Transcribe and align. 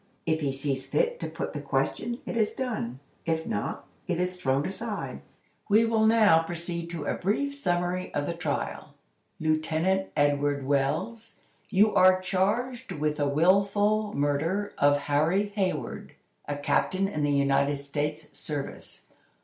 If 0.25 0.39
he 0.39 0.51
sees 0.51 0.87
fit 0.87 1.19
to 1.19 1.29
put 1.29 1.53
the 1.53 1.61
question, 1.61 2.21
it 2.25 2.35
is 2.35 2.55
done; 2.55 2.99
if 3.27 3.45
not, 3.45 3.85
it 4.07 4.19
is 4.19 4.35
thrown 4.35 4.65
aside. 4.65 5.21
We 5.69 5.85
will 5.85 6.07
now 6.07 6.41
proceed 6.41 6.89
to 6.89 7.05
a 7.05 7.13
brief 7.13 7.53
summary 7.53 8.11
of 8.15 8.25
the 8.25 8.33
trial. 8.33 8.95
"Lieutenant 9.39 10.09
Edward 10.17 10.65
Wells, 10.65 11.41
you 11.69 11.93
are 11.93 12.19
charged 12.19 12.93
with 12.93 13.17
the 13.17 13.27
willful 13.27 14.15
murder 14.15 14.73
of 14.79 15.01
Harry 15.01 15.49
Hayward, 15.49 16.13
a 16.47 16.55
captain 16.55 17.07
in 17.07 17.21
the 17.21 17.29
United 17.29 17.75
States 17.75 18.35
service. 18.35 19.05